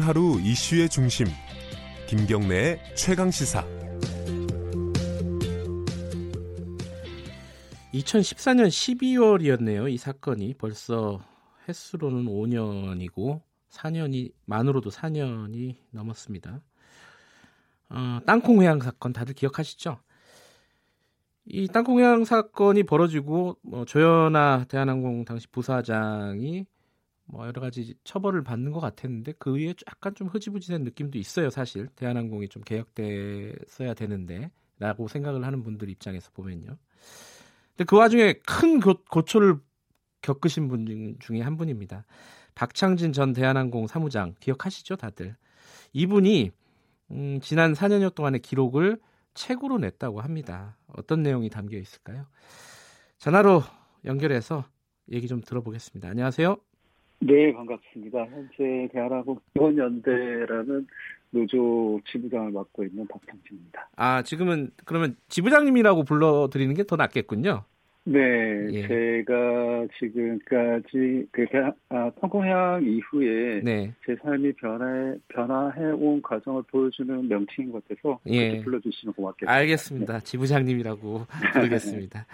오늘 0.00 0.08
하루 0.08 0.40
이슈의 0.40 0.88
중심 0.88 1.26
김경래의 2.08 2.80
최강 2.96 3.30
시사 3.30 3.62
2014년 7.92 8.68
12월이었네요. 8.68 9.92
이 9.92 9.98
사건이 9.98 10.54
벌써 10.54 11.20
횟수로는 11.68 12.24
5년이고 12.24 13.42
4년이 13.68 14.32
만으로도 14.46 14.88
4년이 14.88 15.76
넘었습니다. 15.90 16.62
어, 17.90 18.20
땅콩 18.24 18.62
회항 18.62 18.80
사건 18.80 19.12
다들 19.12 19.34
기억하시죠? 19.34 19.98
이 21.44 21.68
땅콩 21.68 21.98
회항 21.98 22.24
사건이 22.24 22.84
벌어지고 22.84 23.58
뭐 23.60 23.84
조현아 23.84 24.64
대한항공 24.68 25.26
당시 25.26 25.46
부사장이 25.48 26.64
뭐 27.32 27.46
여러 27.46 27.60
가지 27.60 27.94
처벌을 28.04 28.42
받는 28.42 28.72
것 28.72 28.80
같았는데 28.80 29.34
그 29.38 29.54
위에 29.54 29.74
약간 29.88 30.14
좀 30.14 30.28
흐지부지된 30.28 30.82
느낌도 30.82 31.18
있어요. 31.18 31.48
사실 31.50 31.86
대한항공이 31.96 32.48
좀 32.48 32.62
개혁됐어야 32.62 33.94
되는데라고 33.94 35.08
생각을 35.08 35.44
하는 35.44 35.62
분들 35.62 35.88
입장에서 35.88 36.30
보면요. 36.32 36.76
근데 37.70 37.84
그 37.84 37.96
와중에 37.96 38.34
큰 38.46 38.80
고, 38.80 39.02
고초를 39.10 39.58
겪으신 40.22 40.68
분 40.68 41.16
중에 41.20 41.40
한 41.40 41.56
분입니다. 41.56 42.04
박창진 42.54 43.12
전 43.12 43.32
대한항공 43.32 43.86
사무장 43.86 44.34
기억하시죠, 44.40 44.96
다들? 44.96 45.36
이분이 45.92 46.50
음, 47.12 47.40
지난 47.40 47.72
4년여 47.72 48.14
동안의 48.14 48.40
기록을 48.40 49.00
책으로 49.34 49.78
냈다고 49.78 50.20
합니다. 50.20 50.76
어떤 50.88 51.22
내용이 51.22 51.48
담겨 51.48 51.78
있을까요? 51.78 52.26
전화로 53.18 53.62
연결해서 54.04 54.64
얘기 55.10 55.28
좀 55.28 55.40
들어보겠습니다. 55.40 56.08
안녕하세요. 56.08 56.69
네, 57.20 57.52
반갑습니다. 57.52 58.18
현재 58.26 58.88
대한항공 58.92 59.38
기원연대라는 59.54 60.86
노조 61.30 62.00
지부장을 62.10 62.50
맡고 62.50 62.84
있는 62.84 63.06
박창진입니다. 63.06 63.88
아, 63.96 64.22
지금은 64.22 64.70
그러면 64.84 65.16
지부장님이라고 65.28 66.04
불러드리는 66.04 66.74
게 66.74 66.82
더 66.84 66.96
낫겠군요. 66.96 67.64
네, 68.04 68.18
예. 68.72 68.88
제가 68.88 69.86
지금까지 69.98 71.26
그 71.30 71.44
아, 71.90 72.10
통공향 72.20 72.82
이후에 72.82 73.60
네. 73.62 73.92
제 74.06 74.16
삶이 74.22 74.54
변해 74.54 75.16
변화해 75.28 75.84
온 75.92 76.20
과정을 76.22 76.62
보여주는 76.70 77.28
명칭인 77.28 77.70
것 77.70 77.86
같아서 77.86 78.18
예. 78.26 78.62
불러주시면 78.62 79.12
고맙겠습니다. 79.14 79.52
알겠습니다. 79.52 80.12
네. 80.14 80.24
지부장님이라고 80.24 81.26
부르겠습니다. 81.52 82.26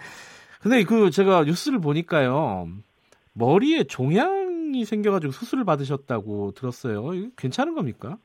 근데 0.61 0.83
그 0.85 1.11
제가 1.11 1.43
뉴스를 1.43 1.79
보니까요 1.79 2.69
머리에 3.33 3.83
종양 3.83 4.36
이 4.75 4.85
생겨가지고 4.85 5.31
수술을 5.31 5.65
받으셨다고 5.65 6.51
들었어요. 6.51 7.31
괜찮은 7.35 7.75
겁니까? 7.75 8.17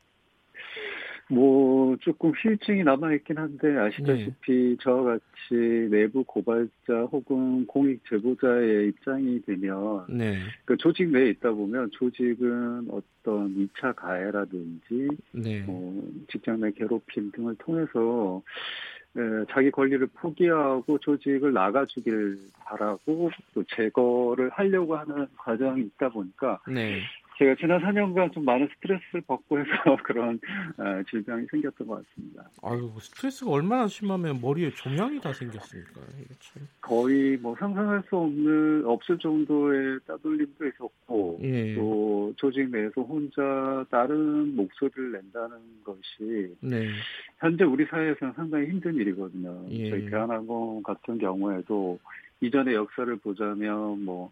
뭐 1.32 1.96
조금 2.00 2.32
후유증이 2.32 2.84
남아 2.84 3.14
있긴 3.14 3.38
한데 3.38 3.76
아시다시피 3.78 4.52
네. 4.52 4.76
저와 4.82 5.02
같이 5.04 5.88
내부 5.90 6.24
고발자 6.24 7.08
혹은 7.10 7.66
공익 7.66 8.02
제보자의 8.08 8.88
입장이 8.88 9.40
되면 9.42 10.04
네. 10.10 10.38
그 10.66 10.76
조직 10.76 11.08
내에 11.08 11.30
있다 11.30 11.52
보면 11.52 11.90
조직은 11.92 12.88
어떤 12.90 13.54
2차 13.54 13.94
가해라든지 13.94 15.08
네. 15.32 15.64
어, 15.66 16.02
직장 16.30 16.60
내 16.60 16.70
괴롭힘 16.72 17.32
등을 17.32 17.54
통해서 17.56 18.42
에, 18.42 19.01
자기 19.50 19.70
권리를 19.70 20.06
포기하고 20.14 20.98
조직을 20.98 21.52
나가주길 21.52 22.38
바라고 22.64 23.30
또 23.54 23.62
제거를 23.64 24.48
하려고 24.50 24.96
하는 24.96 25.26
과정이 25.36 25.82
있다 25.82 26.08
보니까 26.08 26.60
네. 26.66 27.00
제가 27.42 27.56
지난 27.56 27.80
4년간 27.80 28.32
좀 28.32 28.44
많은 28.44 28.68
스트레스를 28.74 29.22
받고 29.26 29.58
해서 29.58 29.68
그런 30.04 30.38
어, 30.78 31.02
질병이 31.10 31.46
생겼던 31.50 31.88
것 31.88 32.06
같습니다. 32.06 32.48
아유, 32.62 32.92
스트레스가 33.00 33.50
얼마나 33.50 33.88
심하면 33.88 34.40
머리에 34.40 34.70
종양이 34.70 35.20
다 35.20 35.32
생겼습니까? 35.32 36.02
거의 36.80 37.36
뭐 37.38 37.56
상상할 37.58 38.04
수 38.08 38.16
없는 38.16 38.84
없을 38.86 39.18
정도의 39.18 39.98
따돌림도 40.06 40.68
있었고 40.68 41.40
예. 41.42 41.74
또 41.74 42.32
조직 42.36 42.70
내에서 42.70 43.02
혼자 43.02 43.84
다른 43.90 44.54
목소리를 44.54 45.10
낸다는 45.10 45.56
것이 45.82 46.54
네. 46.60 46.90
현재 47.38 47.64
우리 47.64 47.84
사회에서는 47.86 48.34
상당히 48.34 48.68
힘든 48.68 48.94
일이거든요. 48.94 49.66
예. 49.70 49.90
저희 49.90 50.08
대한항공 50.08 50.84
같은 50.84 51.18
경우에도 51.18 51.98
이전의 52.40 52.74
역사를 52.74 53.14
보자면 53.16 54.04
뭐 54.04 54.30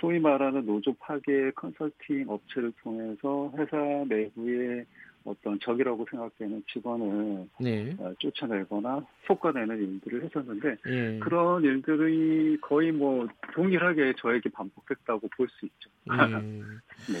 소위 0.00 0.18
말하는 0.18 0.64
노조 0.66 0.92
파괴 0.94 1.50
컨설팅 1.52 2.26
업체를 2.28 2.72
통해서 2.82 3.52
회사 3.56 3.76
내부에 4.08 4.84
어떤 5.24 5.58
적이라고 5.60 6.06
생각되는 6.10 6.62
직원을 6.72 7.46
네. 7.60 7.94
어, 7.98 8.12
쫓아내거나 8.18 9.04
속아내는 9.26 9.78
일들을 9.78 10.24
했었는데 10.24 10.76
네. 10.86 11.18
그런 11.18 11.62
일들이 11.64 12.56
거의 12.60 12.92
뭐 12.92 13.26
동일하게 13.52 14.14
저에게 14.18 14.48
반복됐다고 14.50 15.28
볼 15.36 15.48
수 15.48 15.66
있죠. 15.66 15.90
음. 16.10 16.80
네. 17.12 17.18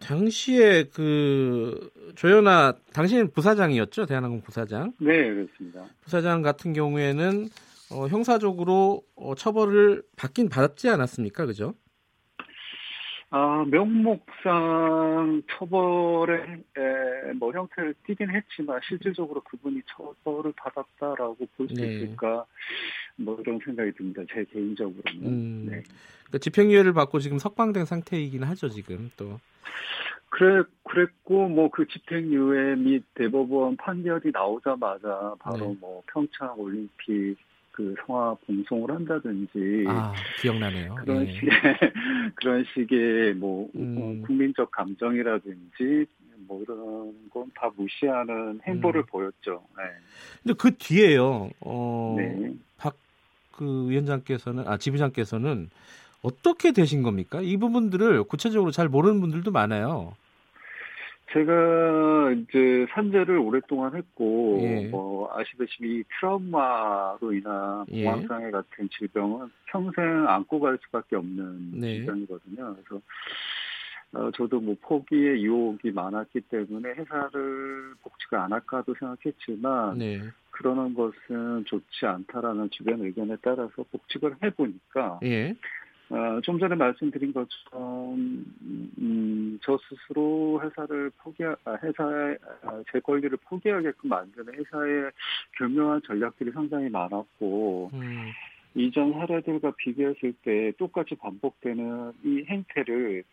당시에 0.00 0.84
그 0.94 1.90
조연아 2.16 2.74
당신은 2.92 3.30
부사장이었죠 3.32 4.06
대한항공 4.06 4.40
부사장. 4.42 4.92
네 4.98 5.32
그렇습니다. 5.32 5.84
부사장 6.02 6.42
같은 6.42 6.72
경우에는 6.72 7.48
어, 7.90 8.08
형사적으로 8.08 9.02
어, 9.14 9.34
처벌을 9.34 10.02
받긴 10.16 10.48
받았지 10.48 10.88
않았습니까? 10.88 11.46
그죠? 11.46 11.74
아, 13.30 13.64
명목상 13.68 15.42
처벌의 15.50 16.40
에, 16.76 17.32
뭐 17.34 17.52
형태를 17.52 17.94
띠긴 18.06 18.30
했지만 18.30 18.80
실질적으로 18.88 19.40
그분이 19.42 19.82
처벌을 19.86 20.52
받았다라고 20.56 21.36
볼수 21.56 21.74
네. 21.74 21.86
있을까 21.86 22.44
뭐 23.16 23.36
이런 23.40 23.58
생각이 23.64 23.92
듭니다. 23.92 24.22
제 24.32 24.44
개인적으로는. 24.44 25.26
음, 25.26 25.66
네. 25.68 25.82
그러니까 26.24 26.38
집행유예를 26.38 26.92
받고 26.92 27.18
지금 27.18 27.38
석방된 27.38 27.84
상태이긴 27.84 28.42
하죠 28.44 28.68
지금 28.68 29.10
또. 29.16 29.40
그래 30.28 30.62
그랬고 30.84 31.48
뭐 31.48 31.68
그 31.70 31.86
집행유예 31.86 32.76
및 32.76 33.04
대법원 33.14 33.76
판결이 33.76 34.30
나오자마자 34.32 35.34
바로 35.40 35.58
네. 35.68 35.76
뭐 35.80 36.02
평창 36.12 36.54
올림픽 36.58 37.36
그 37.76 37.94
성화 38.06 38.34
봉송을 38.46 38.90
한다든지 38.90 39.84
아 39.86 40.14
기억나네요. 40.40 40.94
그런 40.94 41.28
예. 41.28 41.32
식의 41.32 41.50
그런 42.34 42.64
식의 42.72 43.34
뭐 43.34 43.68
음. 43.76 43.96
어, 44.22 44.26
국민적 44.26 44.70
감정이라든지 44.70 46.06
뭐 46.48 46.62
이런 46.62 47.14
건 47.30 47.46
다 47.54 47.70
무시하는 47.76 48.60
행보를 48.66 49.02
음. 49.02 49.06
보였죠. 49.06 49.62
네. 49.76 49.84
근데 50.42 50.54
그 50.58 50.74
뒤에요. 50.76 51.50
어, 51.60 52.14
네. 52.18 52.52
박그 52.78 53.90
위원장께서는 53.90 54.66
아 54.66 54.76
지부장께서는 54.78 55.68
어떻게 56.22 56.72
되신 56.72 57.02
겁니까? 57.02 57.40
이 57.42 57.56
부분들을 57.56 58.24
구체적으로 58.24 58.70
잘 58.70 58.88
모르는 58.88 59.20
분들도 59.20 59.50
많아요. 59.52 60.14
제가 61.32 62.32
이제 62.32 62.86
산재를 62.90 63.38
오랫동안 63.38 63.96
했고 63.96 64.58
예. 64.62 64.86
뭐 64.88 65.28
아시다시피 65.36 66.04
트라우마로 66.20 67.32
인한 67.32 67.84
예. 67.90 68.04
공황장애 68.04 68.50
같은 68.50 68.88
질병은 68.96 69.50
평생 69.66 70.28
안고 70.28 70.60
갈 70.60 70.78
수밖에 70.84 71.16
없는 71.16 71.80
네. 71.80 71.96
질병이거든요. 71.96 72.76
그래서 72.76 73.02
어, 74.12 74.30
저도 74.36 74.60
뭐 74.60 74.76
포기의 74.80 75.44
유혹이 75.44 75.90
많았기 75.90 76.42
때문에 76.42 76.90
회사를 76.90 77.94
복직을 78.02 78.38
안 78.38 78.52
할까도 78.52 78.94
생각했지만 78.98 79.98
네. 79.98 80.20
그러는 80.50 80.94
것은 80.94 81.64
좋지 81.66 82.06
않다라는 82.06 82.70
주변 82.70 83.00
의견에 83.04 83.36
따라서 83.42 83.84
복직을 83.90 84.36
해보니까 84.42 85.20
예. 85.24 85.54
어, 86.08 86.40
좀 86.42 86.58
전에 86.58 86.76
말씀드린 86.76 87.32
것처럼 87.32 88.14
음, 88.62 89.58
저 89.62 89.76
스스로 89.88 90.60
회사를 90.62 91.10
포기 91.18 91.44
아, 91.44 91.56
회사의 91.82 92.38
아, 92.62 92.82
제 92.92 93.00
권리를 93.00 93.36
포기하게끔 93.38 94.10
만드는 94.10 94.54
회사의 94.54 95.10
교묘한 95.58 96.00
전략들이 96.06 96.52
상당히 96.52 96.88
많았고 96.88 97.90
음. 97.92 98.30
이전 98.76 99.14
사례들과 99.14 99.72
비교했을 99.78 100.34
때 100.42 100.70
똑같이 100.78 101.14
반복되는 101.16 102.12
이 102.22 102.44
행태를 102.46 103.24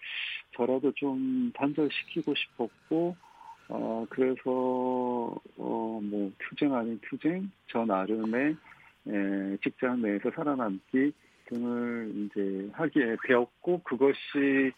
저라도 0.56 0.94
좀 0.94 1.52
단절시키고 1.54 2.34
싶었고 2.34 3.16
어 3.70 4.06
그래서 4.10 5.36
어뭐 5.58 6.32
투쟁 6.40 6.74
아닌 6.74 7.00
투쟁 7.10 7.52
저 7.68 7.86
나름의 7.86 8.56
에, 9.08 9.58
직장 9.62 10.02
내에서 10.02 10.32
살아남기 10.32 11.12
등을 11.46 12.12
이제 12.16 12.70
하기에 12.74 13.18
되었고 13.28 13.82
그것이 13.84 14.72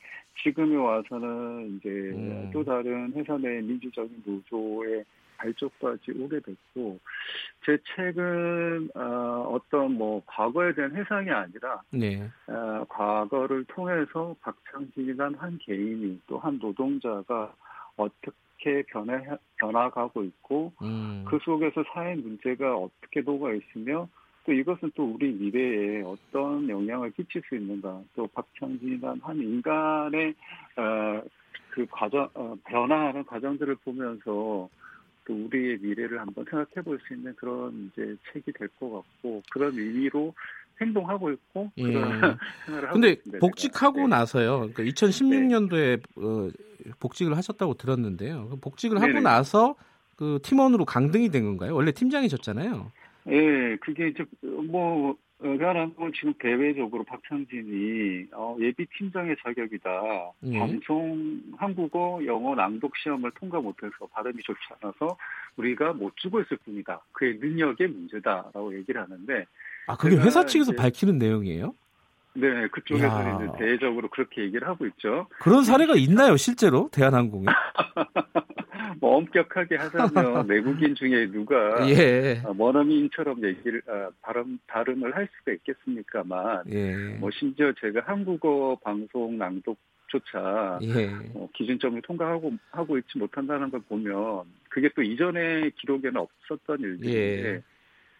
지금에 0.43 0.75
와서는 0.75 1.77
이제 1.77 1.89
음. 1.89 2.49
또 2.53 2.63
다른 2.63 3.11
회사 3.13 3.37
내 3.37 3.61
민주적인 3.61 4.23
노조의 4.25 5.05
발족까지 5.37 6.11
오게 6.11 6.39
됐고 6.39 6.99
제 7.65 7.77
책은 7.95 8.89
어, 8.95 9.49
어떤 9.53 9.93
뭐 9.93 10.21
과거에 10.25 10.73
대한 10.73 10.95
회상이 10.95 11.29
아니라 11.29 11.81
네. 11.91 12.29
어, 12.47 12.85
과거를 12.87 13.65
통해서 13.65 14.35
박창진이란 14.41 15.35
한 15.35 15.57
개인이 15.61 16.21
또 16.27 16.37
한 16.37 16.59
노동자가 16.61 17.53
어떻게 17.97 18.83
변해 18.83 19.25
변화가고 19.57 20.23
있고 20.23 20.73
음. 20.81 21.25
그 21.27 21.39
속에서 21.43 21.83
사회 21.93 22.15
문제가 22.15 22.75
어떻게 22.75 23.21
녹아 23.21 23.53
있으며 23.53 24.07
또 24.45 24.53
이것은 24.53 24.91
또 24.95 25.05
우리 25.13 25.31
미래에 25.31 26.03
어떤 26.03 26.69
영향을 26.69 27.11
끼칠 27.11 27.41
수 27.49 27.55
있는가 27.55 28.01
또 28.15 28.27
박창진이란 28.27 29.19
한 29.23 29.37
인간의 29.37 30.35
어, 30.77 31.21
그 31.69 31.85
과정 31.89 32.29
어, 32.35 32.55
변화하는 32.65 33.23
과정들을 33.25 33.75
보면서 33.77 34.69
또 35.25 35.33
우리의 35.33 35.79
미래를 35.81 36.19
한번 36.19 36.45
생각해 36.45 36.83
볼 36.85 36.99
수 37.07 37.13
있는 37.15 37.33
그런 37.35 37.91
이제 37.91 38.15
책이 38.31 38.51
될 38.53 38.67
것 38.79 38.91
같고 38.91 39.41
그런 39.49 39.77
의미로 39.77 40.33
행동하고 40.79 41.31
있고 41.31 41.71
예. 41.79 41.83
그런 41.93 42.11
생활을 42.65 42.89
하고 42.89 42.99
근데 42.99 43.15
복직하고 43.39 44.01
네. 44.01 44.07
나서요. 44.07 44.57
그러니까 44.73 44.83
2016년도에 44.83 45.97
네. 45.97 46.23
어, 46.23 46.49
복직을 46.99 47.35
하셨다고 47.35 47.75
들었는데요. 47.75 48.49
그 48.49 48.55
복직을 48.57 48.99
네네. 48.99 49.13
하고 49.13 49.21
나서 49.23 49.75
그 50.15 50.39
팀원으로 50.43 50.85
강등이 50.85 51.29
된 51.29 51.45
건가요? 51.45 51.73
원래 51.75 51.91
팀장이셨잖아요. 51.91 52.91
예, 53.27 53.75
그게 53.81 54.09
이제 54.09 54.23
뭐 54.41 55.15
대한항공 55.41 56.11
지금 56.13 56.33
대외적으로 56.39 57.03
박창진이 57.03 58.27
어, 58.33 58.55
예비 58.59 58.85
팀장의 58.97 59.35
자격이다. 59.43 60.31
예. 60.45 60.59
방송 60.59 61.41
한국어 61.57 62.21
영어 62.25 62.55
낭독 62.55 62.95
시험을 62.97 63.31
통과 63.31 63.59
못해서 63.59 63.93
발음이 64.13 64.41
좋지 64.43 64.59
않아서 64.81 65.17
우리가 65.57 65.93
못 65.93 66.15
주고 66.17 66.39
있을 66.41 66.57
뿐이다. 66.57 67.01
그의 67.11 67.37
능력의 67.39 67.87
문제다라고 67.87 68.75
얘기를 68.77 69.01
하는데 69.01 69.45
아 69.87 69.97
그게 69.97 70.15
회사 70.15 70.45
측에서 70.45 70.71
밝히는 70.73 71.17
내용이에요? 71.17 71.73
네, 72.37 72.67
그쪽에서 72.67 73.43
이제 73.43 73.57
대외적으로 73.57 74.09
그렇게 74.09 74.41
얘기를 74.43 74.67
하고 74.67 74.85
있죠. 74.87 75.27
그런 75.39 75.63
사례가 75.63 75.95
있나요, 75.95 76.35
실제로 76.35 76.89
대한항공에? 76.91 77.45
뭐 78.99 79.17
엄격하게 79.17 79.75
하자면 79.75 80.47
외국인 80.49 80.95
중에 80.95 81.31
누가 81.31 81.55
예. 81.89 82.41
어, 82.43 82.53
원어민처럼 82.57 83.43
얘기를 83.43 83.81
아, 83.87 84.09
발음 84.21 84.59
발음을 84.67 85.15
할 85.15 85.27
수가 85.37 85.53
있겠습니까만, 85.53 86.63
예. 86.71 86.95
뭐 87.19 87.29
심지어 87.31 87.71
제가 87.79 88.01
한국어 88.05 88.77
방송 88.83 89.37
낭독조차 89.37 90.79
예. 90.83 91.09
어, 91.33 91.49
기준점을 91.53 92.01
통과하고 92.01 92.53
하고 92.71 92.97
있지 92.97 93.17
못한다는 93.17 93.71
걸 93.71 93.81
보면 93.81 94.43
그게 94.69 94.89
또 94.95 95.01
이전의 95.01 95.71
기록에는 95.75 96.17
없었던 96.17 96.79
일들인데. 96.79 97.61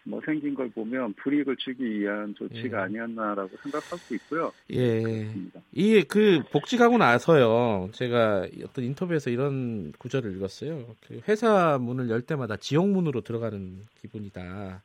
예. 0.06 0.10
뭐 0.10 0.20
생긴 0.24 0.54
걸 0.54 0.70
보면 0.70 1.14
불이익을 1.14 1.56
주기 1.56 2.00
위한 2.00 2.34
조치가 2.34 2.78
예. 2.78 2.82
아니었나라고 2.84 3.50
생각하고 3.62 4.14
있고요. 4.14 4.52
예. 4.72 5.28
이게 5.72 6.02
그 6.04 6.42
복직하고 6.52 6.98
나서요. 6.98 7.90
제가 7.92 8.46
어떤 8.64 8.84
인터뷰에서 8.84 9.30
이런 9.30 9.92
구절을 9.98 10.36
읽었어요. 10.36 10.96
그 11.06 11.20
회사 11.28 11.78
문을 11.78 12.08
열 12.10 12.22
때마다 12.22 12.56
지옥 12.56 12.88
문으로 12.88 13.20
들어가는 13.22 13.84
기분이다. 14.00 14.82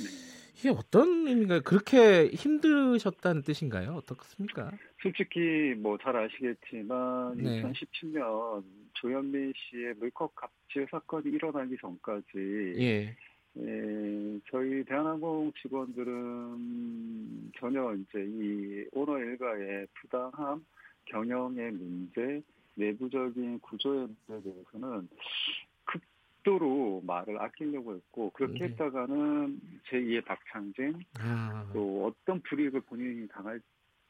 네. 0.00 0.30
이게 0.60 0.68
어떤 0.68 1.26
의미가 1.26 1.60
그렇게 1.60 2.26
힘드셨다는 2.28 3.42
뜻인가요? 3.42 3.92
어떻습니까? 3.94 4.70
솔직히 5.00 5.74
뭐 5.78 5.96
잘 6.02 6.14
아시겠지만 6.16 7.38
네. 7.38 7.62
2017년 7.62 8.62
조현민 8.92 9.54
씨의 9.56 9.94
물컵 9.98 10.34
갑질 10.34 10.86
사건이 10.90 11.30
일어나기 11.30 11.76
전까지 11.80 12.74
예. 12.78 13.16
예, 13.56 13.62
저희 14.50 14.84
대한항공 14.84 15.52
직원들은 15.60 17.52
전혀 17.58 17.94
이제 17.94 18.24
이 18.24 18.86
오너 18.92 19.18
일가의 19.18 19.86
부당함, 19.94 20.64
경영의 21.06 21.72
문제, 21.72 22.42
내부적인 22.74 23.60
구조의 23.60 24.08
문제에 24.26 24.52
대해서는 24.52 25.08
극도로 25.84 27.02
말을 27.06 27.40
아끼려고 27.40 27.94
했고 27.94 28.30
그렇게 28.30 28.58
네. 28.58 28.64
했다가는 28.66 29.60
제2의 29.88 30.24
박창진 30.24 31.00
아. 31.18 31.68
또 31.72 32.06
어떤 32.06 32.40
불이익을 32.42 32.80
본인이 32.82 33.28
당할 33.28 33.60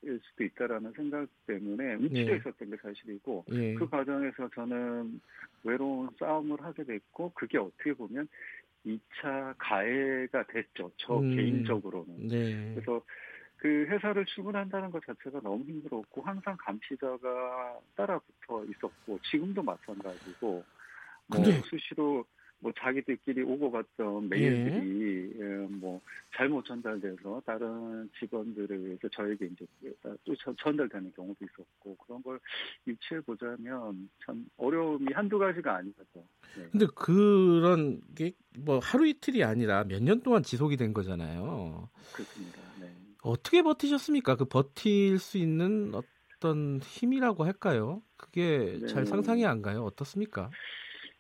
수도 0.03 0.44
있다라는 0.44 0.93
생각 0.93 1.29
때문에 1.47 1.94
움츠려 1.94 2.32
네. 2.32 2.37
있었던 2.37 2.71
게 2.71 2.77
사실이고 2.77 3.44
네. 3.49 3.75
그 3.75 3.88
과정에서 3.88 4.49
저는 4.55 5.21
외로운 5.62 6.09
싸움을 6.19 6.62
하게 6.62 6.85
됐고 6.85 7.32
그게 7.35 7.59
어떻게 7.59 7.93
보면 7.93 8.29
2차 8.85 9.55
가해가 9.59 10.44
됐죠. 10.47 10.91
저 10.97 11.19
음, 11.21 11.37
개인적으로는. 11.37 12.29
네. 12.29 12.75
그래서 12.75 13.03
그 13.56 13.87
회사를 13.88 14.25
출근한다는 14.25 14.91
것 14.91 15.05
자체가 15.05 15.41
너무 15.43 15.65
힘들었고 15.65 16.23
항상 16.23 16.56
감시자가 16.59 17.79
따라붙어 17.94 18.65
있었고 18.65 19.19
지금도 19.31 19.62
마찬가지고 19.62 20.65
뭐 21.27 21.44
수시로 21.69 22.25
뭐 22.60 22.72
자기들끼리 22.78 23.42
오고 23.42 23.70
갔던 23.70 24.28
메일들이 24.28 25.32
예. 25.38 25.40
예, 25.40 25.44
뭐 25.70 26.00
잘못 26.36 26.64
전달돼서 26.64 27.42
다른 27.44 28.08
직원들에 28.18 28.76
의해서 28.76 29.08
저에게 29.08 29.46
이제 29.46 29.66
또 30.24 30.34
전달되는 30.58 31.12
경우도 31.16 31.44
있었고 31.44 31.96
그런 31.96 32.22
걸 32.22 32.38
유추해 32.86 33.20
보자면 33.22 34.10
참 34.24 34.46
어려움이 34.58 35.12
한두 35.12 35.38
가지가 35.38 35.76
아니죠. 35.76 36.02
네. 36.56 36.68
근데 36.70 36.86
그런 36.94 38.00
게 38.14 38.32
뭐 38.58 38.78
하루 38.82 39.06
이틀이 39.06 39.44
아니라 39.44 39.84
몇 39.84 40.02
년 40.02 40.20
동안 40.22 40.42
지속이 40.42 40.76
된 40.76 40.92
거잖아요. 40.92 41.88
그렇습니다. 42.12 42.58
네. 42.80 42.90
어떻게 43.22 43.62
버티셨습니까? 43.62 44.36
그 44.36 44.44
버틸 44.44 45.18
수 45.18 45.38
있는 45.38 45.92
어떤 45.94 46.80
힘이라고 46.82 47.44
할까요? 47.44 48.02
그게 48.16 48.78
네. 48.80 48.86
잘 48.86 49.06
상상이 49.06 49.46
안 49.46 49.62
가요. 49.62 49.84
어떻습니까? 49.84 50.50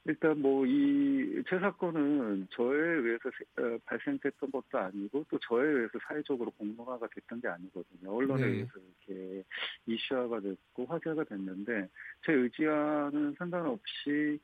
일단 0.06 0.40
뭐이제 0.40 1.58
사건은 1.58 2.48
저에 2.50 2.78
의해서 2.78 3.28
어, 3.58 3.78
발생됐던 3.84 4.50
것도 4.50 4.78
아니고 4.78 5.26
또 5.28 5.38
저에 5.38 5.66
의해서 5.66 5.98
사회적으로 6.06 6.50
공론화가 6.52 7.06
됐던 7.14 7.40
게 7.40 7.48
아니거든요. 7.48 8.10
언론에 8.10 8.46
네. 8.46 8.52
의해서 8.52 8.72
이렇게 9.06 9.44
이슈화가 9.86 10.40
됐고 10.40 10.86
화제가 10.86 11.24
됐는데 11.24 11.88
제 12.24 12.32
의지와는 12.32 13.34
상관없이 13.38 14.38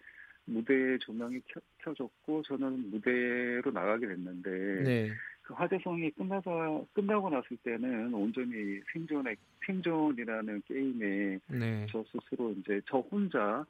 무대에 0.44 0.98
조명이 0.98 1.40
켜, 1.48 1.60
켜졌고 1.78 2.42
저는 2.42 2.90
무대로 2.90 3.70
나가게 3.70 4.06
됐는데 4.06 4.50
네. 4.84 5.10
그 5.42 5.54
화제성이 5.54 6.10
끝나서 6.10 6.84
끝나고 6.92 7.30
났을 7.30 7.56
때는 7.58 8.12
온전히 8.12 8.80
생존의 8.92 9.36
생존이라는 9.64 10.62
게임에 10.66 11.38
네. 11.48 11.86
저 11.90 12.04
스스로 12.10 12.52
이제 12.52 12.80
저 12.86 12.98
혼자 12.98 13.64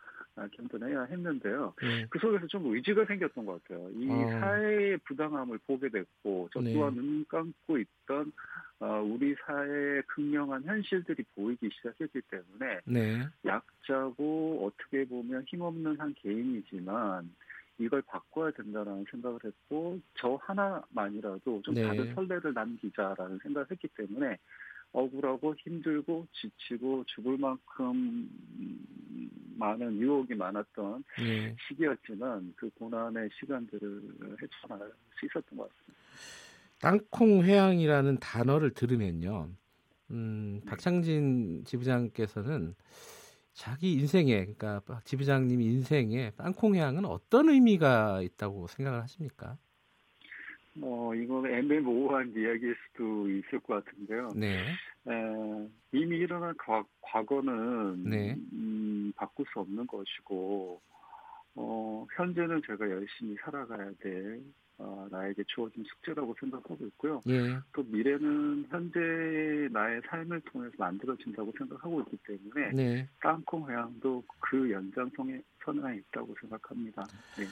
견뎌내야 0.52 1.04
했는데요. 1.04 1.74
네. 1.80 2.06
그 2.10 2.18
속에서 2.18 2.46
좀 2.46 2.72
의지가 2.72 3.06
생겼던 3.06 3.46
것 3.46 3.62
같아요. 3.64 3.88
이 3.94 4.08
어. 4.08 4.30
사회의 4.40 4.98
부당함을 4.98 5.58
보게 5.66 5.88
됐고 5.88 6.50
저 6.52 6.60
네. 6.60 6.74
또한 6.74 6.94
네. 6.94 7.00
눈 7.00 7.24
감고 7.26 7.78
있던 7.78 8.32
어, 8.80 9.02
우리 9.02 9.34
사회의 9.46 10.02
극명한 10.02 10.62
현실들이 10.64 11.24
보이기 11.34 11.70
시작했기 11.72 12.20
때문에 12.30 12.80
네. 12.84 13.26
약자고 13.44 14.66
어떻게 14.66 15.04
보면 15.06 15.44
힘없는 15.46 15.98
한 15.98 16.14
개인이지만 16.14 17.30
이걸 17.78 18.02
바꿔야 18.02 18.50
된다라는 18.52 19.04
생각을 19.10 19.38
했고 19.44 20.00
저 20.14 20.38
하나만이라도 20.42 21.62
좀 21.62 21.74
네. 21.74 21.82
다른 21.82 22.14
선례를 22.14 22.54
남기자라는 22.54 23.38
생각을 23.42 23.66
했기 23.70 23.88
때문에 23.88 24.38
억울하고 24.92 25.54
힘들고 25.56 26.26
지치고 26.32 27.04
죽을 27.04 27.36
만큼 27.36 28.28
많은 29.56 29.98
유혹이 29.98 30.34
많았던 30.34 31.04
네. 31.18 31.56
시기였지만 31.68 32.54
그 32.56 32.70
고난의 32.78 33.30
시간들을 33.40 34.36
헤쳐나갈 34.42 34.90
수 35.18 35.26
있었던 35.26 35.58
것 35.58 35.68
같습니다. 35.68 36.06
땅콩 36.78 37.42
회항이라는 37.42 38.18
단어를 38.18 38.72
들으면요, 38.72 39.48
음, 40.10 40.60
네. 40.62 40.70
박창진 40.70 41.64
지부장께서는 41.64 42.74
자기 43.52 43.94
인생에 43.94 44.44
그러니까 44.54 44.82
지부장님 45.04 45.62
인생에 45.62 46.32
땅콩향은 46.36 47.06
어떤 47.06 47.48
의미가 47.48 48.20
있다고 48.20 48.66
생각을 48.66 49.02
하십니까? 49.02 49.56
뭐 50.76 51.14
이건 51.14 51.46
애매모호한 51.46 52.34
이야기일 52.36 52.76
수도 52.86 53.28
있을 53.28 53.60
것 53.60 53.84
같은데요. 53.84 54.28
네. 54.36 54.72
에, 55.08 55.68
이미 55.92 56.18
일어난 56.18 56.54
과, 56.56 56.84
과거는 57.00 58.04
네. 58.04 58.36
음, 58.52 59.12
바꿀 59.16 59.46
수 59.52 59.60
없는 59.60 59.86
것이고 59.86 60.80
어, 61.56 62.06
현재는 62.16 62.62
제가 62.66 62.88
열심히 62.90 63.36
살아가야 63.42 63.92
될 64.00 64.42
어, 64.78 65.08
나에게 65.10 65.42
주어진 65.46 65.82
숙제라고 65.84 66.36
생각하고 66.38 66.76
있고요. 66.88 67.22
예. 67.28 67.58
또 67.72 67.82
미래는 67.84 68.66
현재 68.68 69.00
나의 69.72 70.02
삶을 70.06 70.42
통해서 70.42 70.74
만들어진다고 70.76 71.50
생각하고 71.56 72.00
있기 72.02 72.18
때문에 72.26 72.72
네. 72.72 73.08
땅콩 73.20 73.68
회항도 73.70 74.22
그 74.38 74.70
연장선에 74.70 75.40
선에 75.64 75.96
있다고 75.96 76.36
생각합니다. 76.40 77.08
네. 77.38 77.50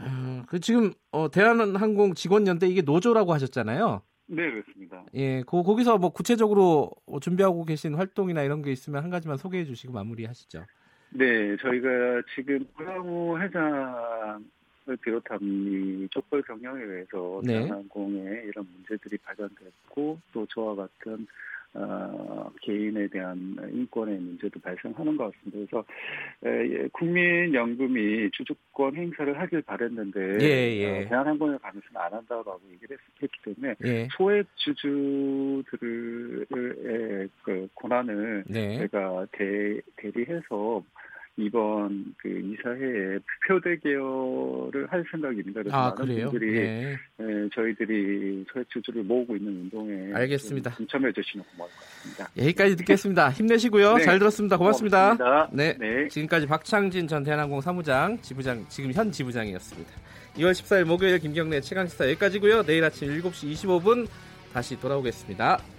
음, 0.00 0.44
그 0.46 0.60
지금 0.60 0.92
어, 1.10 1.30
대한항공 1.30 2.14
직원연대 2.14 2.68
이게 2.68 2.82
노조라고 2.82 3.32
하셨잖아요. 3.32 4.02
네, 4.28 4.50
그렇습니다. 4.50 5.04
예, 5.14 5.42
그 5.42 5.62
거기서 5.62 5.98
뭐 5.98 6.10
구체적으로 6.10 6.90
준비하고 7.20 7.64
계신 7.64 7.94
활동이나 7.94 8.42
이런 8.42 8.62
게 8.62 8.72
있으면 8.72 9.02
한 9.02 9.10
가지만 9.10 9.36
소개해 9.36 9.64
주시고 9.64 9.92
마무리하시죠. 9.92 10.64
네, 11.10 11.56
저희가 11.58 12.22
지금 12.34 12.66
고양호 12.76 13.40
회장을 13.40 14.96
비롯한 15.00 15.38
이 15.40 16.08
족벌 16.10 16.42
경영에 16.42 16.82
의해서 16.82 17.40
네. 17.44 17.52
대한항공에 17.54 18.42
이런 18.44 18.66
문제들이 18.72 19.16
발견됐고 19.18 20.20
또 20.32 20.46
저와 20.46 20.74
같은 20.74 21.26
어, 21.78 22.50
개인에 22.62 23.06
대한 23.08 23.56
인권의 23.72 24.18
문제도 24.18 24.58
발생하는 24.60 25.16
것 25.16 25.32
같습니다. 25.32 25.58
그래서 25.58 25.84
에, 26.44 26.88
국민연금이 26.88 28.30
주주권 28.32 28.96
행사를 28.96 29.38
하길 29.38 29.62
바랬는데 29.62 30.38
예, 30.40 30.76
예. 30.78 31.04
어, 31.04 31.08
대한항공에 31.08 31.58
관해서는 31.58 32.00
안 32.00 32.12
한다고 32.14 32.58
얘기를 32.72 32.96
했, 33.22 33.30
기 33.30 33.54
때문에 33.54 33.74
예. 33.84 34.08
소액 34.16 34.46
주주들의 34.56 35.66
그 37.42 37.68
고난을 37.74 38.44
네. 38.46 38.78
제가 38.78 39.26
대, 39.32 39.80
대리해서 39.96 40.82
이번 41.38 42.14
그 42.16 42.28
이사회에 42.28 43.18
투표 43.18 43.60
대결을 43.60 44.86
할 44.88 45.04
생각입니다. 45.10 45.60
그래서 45.62 45.76
아, 45.76 45.90
많은 45.90 45.96
그래요? 45.96 46.30
분들이 46.30 46.52
네. 46.60 46.96
예, 47.20 47.48
저희들이 47.54 48.44
소액 48.52 48.70
주주를 48.70 49.02
모으고 49.02 49.36
있는 49.36 49.52
운동에 49.52 50.14
알겠습니다. 50.14 50.76
참여해 50.90 51.12
주시면 51.12 51.44
고마울 51.52 51.70
것 51.70 51.78
같습니다. 51.78 52.28
여기까지 52.38 52.76
듣겠습니다. 52.76 53.30
힘내시고요. 53.30 53.96
네. 53.96 54.04
잘 54.04 54.18
들었습니다. 54.18 54.56
고맙습니다. 54.56 55.16
고맙습니다. 55.16 55.50
네. 55.52 55.76
네. 55.78 56.08
지금까지 56.08 56.46
박창진 56.46 57.06
전 57.06 57.22
대한항공 57.22 57.60
사무장 57.60 58.18
지부장 58.22 58.64
지금 58.68 58.92
현 58.92 59.12
지부장이었습니다. 59.12 59.90
2월 60.36 60.52
14일 60.52 60.84
목요일 60.84 61.18
김경래 61.18 61.60
최강 61.60 61.86
시사 61.86 62.08
여기까지고요. 62.10 62.62
내일 62.62 62.82
아침 62.84 63.08
7시 63.08 63.52
25분 63.52 64.06
다시 64.52 64.78
돌아오겠습니다. 64.80 65.75